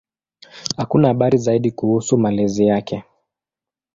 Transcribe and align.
Hakuna 0.77 1.07
habari 1.07 1.37
zaidi 1.37 1.71
kuhusu 1.71 2.17
malezi 2.17 2.65
yake. 2.67 3.03